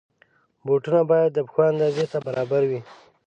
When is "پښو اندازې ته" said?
1.47-2.17